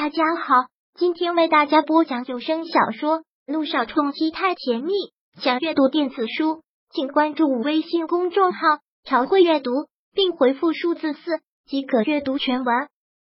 [0.00, 0.54] 大家好，
[0.94, 4.92] 今天为大家播讲有声小说《路上冲击太甜蜜》。
[5.42, 8.60] 想阅读电子书，请关注微信公众号
[9.02, 9.72] “朝会阅读”，
[10.14, 12.86] 并回复数字四即可阅读全文。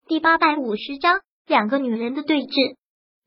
[0.06, 2.77] 第八百五十章，两个女人的对峙。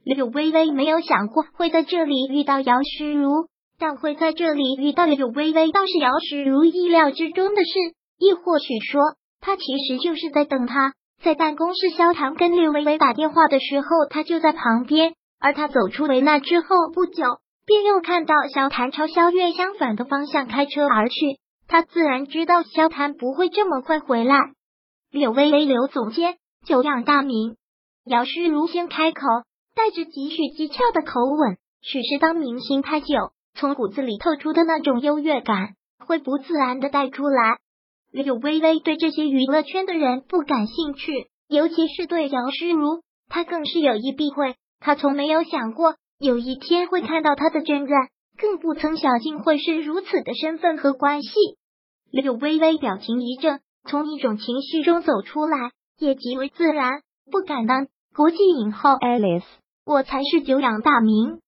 [0.06, 7.72] 柳微微没有想过会在这里遇到姚诗如，但会在这里遇到柳微微，倒是姚诗如意料之中的事。
[8.18, 9.02] 亦或许说，
[9.42, 10.94] 他其实就是在等他。
[11.21, 15.14] 在办公室，萧唐跟柳微微打电话的时候，他就在旁边。
[15.39, 21.39] 而他走出维纳之后不久，便又看到萧谭朝萧月相反的方向开车而去。
[21.68, 24.36] 他自然知道萧谭不会这么快回来。
[25.11, 27.57] 柳微微，刘总监，久仰大名。
[28.06, 29.21] 姚诗如先开口，
[29.75, 31.57] 带着几许讥诮的口吻。
[31.82, 33.08] 许是当明星太久，
[33.56, 35.75] 从骨子里透出的那种优越感，
[36.06, 37.58] 会不自然的带出来。
[38.23, 44.56] 柳微微对这些娱乐圈的人不感兴趣，尤其是对姚诗如，他更是有意避讳。
[44.80, 51.30] 他从没有想过有一天会看到他的真人，更不曾想竟会是如此的身份和关系。
[52.09, 57.02] 柳微微表情一怔，从一种情绪中走出来，也极为自然。
[57.30, 59.44] 不敢当国际影后，Alice，
[59.86, 61.42] 我才是久仰大名。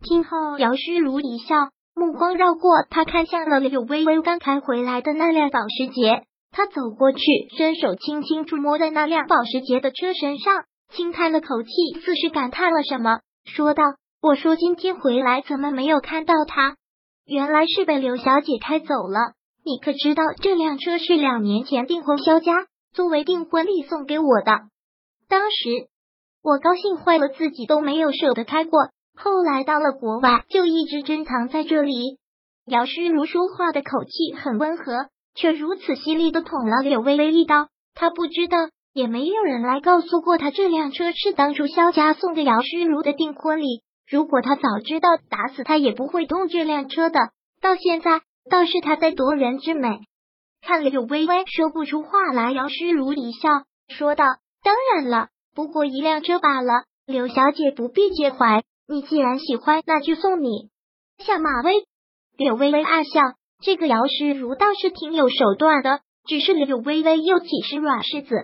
[0.00, 1.73] 听后，姚诗如一笑。
[1.94, 6.24] 目光绕过，他看向了柳微微刚开回来的那辆保时捷。
[6.50, 7.20] 他走过去，
[7.56, 11.70] 伸手轻轻触摸在那辆保时捷的车身上，轻叹了口气，
[12.04, 13.82] 似是感叹了什么，说道
[14.22, 16.76] ：“我说今天回来怎么没有看到他？
[17.26, 19.32] 原来是被刘小姐开走了。
[19.64, 24.52] 你可知道这辆车是两年前订婚肖家作为订婚礼送给我的？
[25.28, 25.88] 当时
[26.40, 32.18] 我高兴坏了，自己都没有舍得开过。”后来到了国外，就一直珍藏在这里。
[32.66, 37.68] 姚诗如说话的口气很温和，却如此犀利的捅了柳微微一刀。
[37.94, 38.58] 他不知道，
[38.92, 43.82] 也没有人来告诉过他，这辆车是当初萧家送给姚诗如的订婚礼。
[44.10, 47.20] 如果他早知道，打死他也不会动这辆车的。
[47.60, 50.00] 到现在，倒是他在夺人之美。
[50.60, 53.50] 看柳微微说不出话来，姚诗如一笑
[53.88, 54.24] 说道
[54.64, 60.70] ：“当然了，不过一辆车罢了，柳小姐不必介怀。”你既然喜欢，那就送你。
[61.18, 61.86] 下马威，
[62.36, 63.20] 柳微微暗笑，
[63.62, 66.00] 这个姚诗如倒是挺有手段的。
[66.26, 68.34] 只是柳微微又岂是软柿子？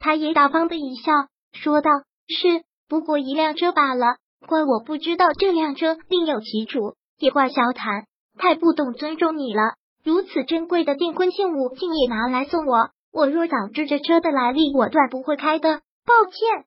[0.00, 1.12] 他也大方的一笑，
[1.52, 1.90] 说道
[2.26, 4.16] ：“是，不过一辆车罢了。
[4.48, 8.06] 怪我不知道这辆车另有其主，也怪萧谈
[8.36, 9.74] 太不懂尊重你了。
[10.02, 12.90] 如此珍贵的订婚信物，竟也拿来送我。
[13.12, 15.80] 我若早知这车的来历，我断不会开的。
[16.04, 16.64] 抱歉。”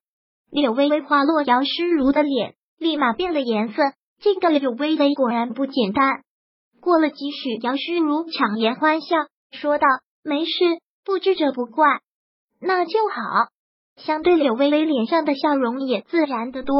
[0.51, 2.55] 柳微微滑落姚诗如的脸。
[2.77, 3.81] 立马变了颜色，
[4.21, 6.21] 这个柳微微果然不简单。
[6.81, 9.15] 过了几许，姚诗如强颜欢笑，
[9.51, 9.87] 说道
[10.23, 10.51] ：“没事，
[11.03, 11.85] 不知者不怪，
[12.59, 13.47] 那就好。”
[13.97, 16.75] 相对柳微微脸上的笑容也自然的多。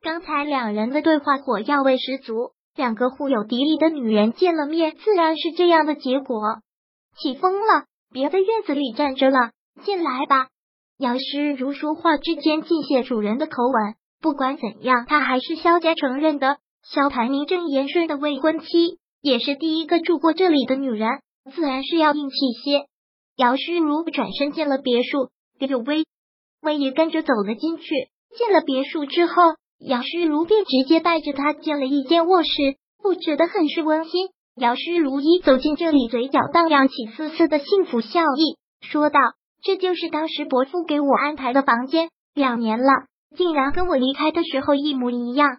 [0.00, 6.40] 刚才两人的对话火药味十足，两个互有敌意的女人见了面，自然是这样的结果。
[7.18, 9.50] 起风了，别在院子里站着了，
[9.84, 10.48] 进来吧。
[10.96, 13.94] 姚诗如说话之间尽显主人的口吻。
[14.20, 21.08] 不管怎样，她还是萧家承认的萧谭名正言顺的未婚妻，也是第一个住过这里的女人，
[21.54, 22.86] 自然是要硬气些。
[23.36, 26.04] 姚诗如转身进了别墅，柳微
[26.60, 27.84] 微也跟着走了进去。
[28.36, 29.34] 进了别墅之后，
[29.78, 32.50] 姚诗如便直接带着他进了一间卧室，
[33.02, 34.28] 布置的很是温馨。
[34.56, 39.18] 姚诗如一走进这里，嘴角荡漾起丝丝的幸福笑意，说道
[39.64, 42.92] ：“这就是当时伯父给我安排的房间，两年了。”
[43.36, 45.58] 竟然跟我离开的时候一模一样。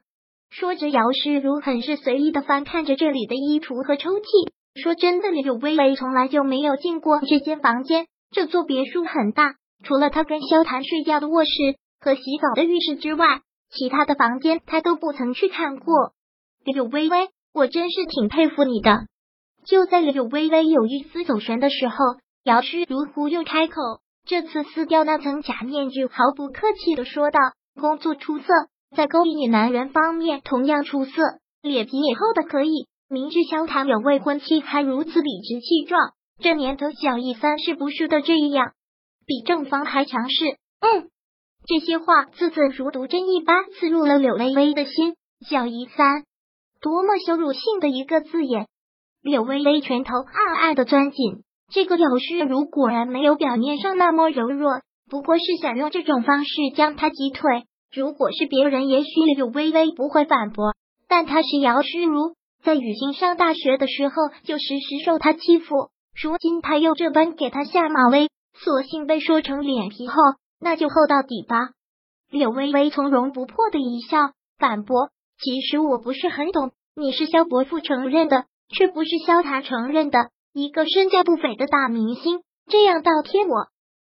[0.49, 4.51] 说着，姚诗如很是随意的翻看着这里的衣橱和抽屉。
[4.81, 8.07] 说真的，柳微微从来就没有进过这间房间。
[8.31, 11.51] 这座别墅很大，除了他跟萧谈睡觉的卧室
[11.99, 16.13] 和洗澡的浴室之外，其他的房间他都不曾去看过。
[16.63, 19.05] 柳微微，我真是挺佩服你的。
[19.65, 21.95] 就在柳微微有一丝走神的时候，
[22.43, 23.75] 姚诗如忽又开口，
[24.25, 27.39] 这次撕掉那层假面具，毫不客气的说道。
[27.79, 28.45] 工作出色，
[28.95, 31.11] 在勾引男人方面同样出色，
[31.61, 32.87] 脸皮也厚的可以。
[33.09, 38.71] 明知萧谈有未婚妻，还如此理直气壮，这年头小一三是不是的这样，
[39.25, 40.45] 比正方还强势？
[40.79, 41.09] 嗯，
[41.67, 45.15] 这些话字字如毒针一般刺入了柳微微的心。
[45.47, 46.23] 小一三，
[46.81, 48.67] 多么羞辱性的一个字眼！
[49.21, 54.81] 柳微微拳头暗暗的钻紧，这个柳诗如果然没有表面上那么柔弱。
[55.11, 57.65] 不过是想用这种方式将他击退。
[57.93, 60.73] 如果是别人，也许柳微微不会反驳，
[61.09, 64.15] 但他是姚诗如，在雨欣上大学的时候
[64.45, 70.15] 就时时受他欺负，如今他又这般给他下马威，索性被说成脸皮厚，
[70.61, 71.71] 那就厚到底吧。
[72.29, 75.09] 柳微微从容不迫的一笑，反驳
[75.43, 80.29] ：“其实我不是很懂，你是萧伯父承认的，却不是萧谈承认的。
[80.53, 83.67] 一个身价不菲的大明星，这样倒贴我，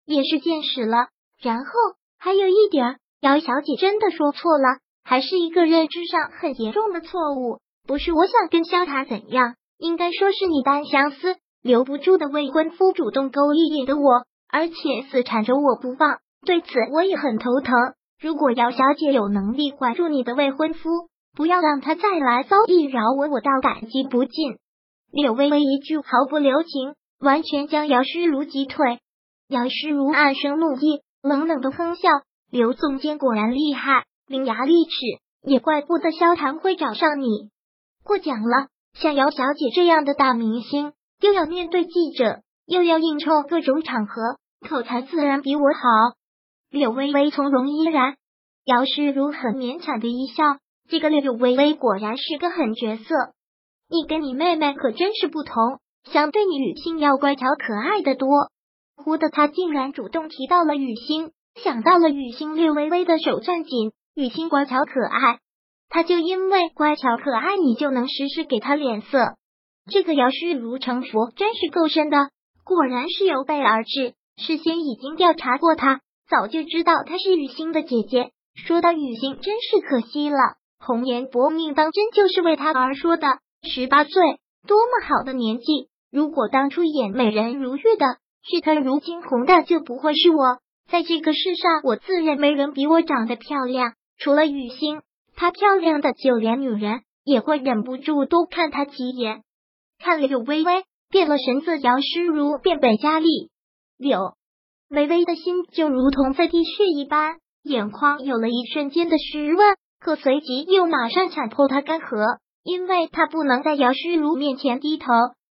[0.05, 1.07] 也是见识了。
[1.41, 1.71] 然后
[2.17, 7.59] 还有一点，姚小姐真的说错了，还是一个认知上很严重的错误。
[7.85, 14.73] 不是我想跟萧塔怎样，应该说是你单相思，留不住的未婚夫主动勾引引的我，而且
[15.11, 16.19] 死缠着我不放。
[16.45, 17.73] 对此我也很头疼。
[18.21, 20.89] 如果姚小姐有能力管住你的未婚夫，
[21.35, 24.57] 不要让他再来遭遇扰我，我倒感激不尽。
[25.11, 28.99] 柳微微一句毫不留情，完全将姚诗如击退。
[29.53, 32.09] 姚诗如暗生怒意，冷冷的哼笑。
[32.49, 37.51] 刘总监果然厉害，伶牙俐齿，也怪不得萧谈会找上你。
[38.03, 46.17] 过奖了，像姚小姐这样的大明星，又要面对记者，又要应酬各种场合，口才自然比我好。
[46.71, 48.15] 柳微微从容依然，
[48.65, 50.43] 姚诗如很勉强的一笑。
[50.89, 53.13] 这个柳微微果然是个狠角色。
[53.87, 55.77] 你跟你妹妹可真是不同，
[56.11, 58.27] 相对你雨欣要乖巧可爱的多。
[59.03, 63.91] 忽的他竟然主动提到了雨欣，想到了雨欣，略微微的手攥紧。
[64.15, 65.39] 雨欣乖巧可爱，
[65.89, 69.35] 他就因为乖巧可爱，你就能时时给他脸色。
[69.91, 72.29] 这个姚诗如城府真是够深的，
[72.63, 76.01] 果然是有备而至，事先已经调查过他。
[76.29, 78.31] 早就知道她是雨欣的姐姐。
[78.55, 80.37] 说到雨欣，真是可惜了。
[80.79, 83.27] 红颜薄命当真就是为他而说的。
[83.63, 84.13] 十八岁，
[84.67, 85.89] 多么好的年纪！
[86.11, 90.59] 如果当初演美人如玉的是她，如今红的就不会是我。
[90.89, 95.01] 在这个世上，我自认没人比我长得漂亮，除了雨欣，
[95.35, 99.43] 她漂亮的就连女人也会忍不住多看她几眼。
[99.99, 103.49] 看了柳微微变了神色，姚诗如变本加厉。
[103.97, 104.19] 柳。
[104.89, 115.07] 微微的心就如同在滴血一般，眼眶有了一瞬间的湿润，可随即又马上强迫她干涸，因为她不能在姚诗如面前低头。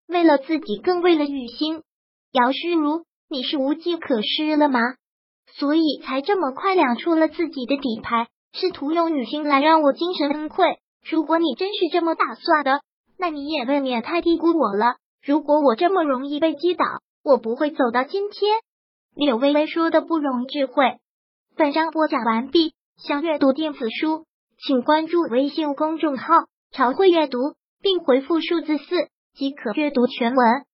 [0.07, 1.83] 为了自己，更为了雨欣，
[2.33, 4.81] 姚诗如，你是无计可施了吗？
[5.55, 10.77] 所以才这么快亮出了自己的底牌，试图用女性来让我精神崩溃。
[11.07, 12.81] 如果你真是这么打算的，
[13.19, 14.97] 那你也未免太低估我了。
[15.23, 16.87] 如果我这么容易被击倒，
[17.23, 18.51] 我不会走到今天。
[19.15, 20.73] 柳微微说的不容置喙。
[21.55, 24.25] 本章播讲完毕，想阅读电子书，
[24.57, 26.33] 请关注微信公众号
[26.73, 27.39] “朝会阅读”，
[27.83, 28.85] 并回复数字四
[29.35, 30.65] 即可阅读全文。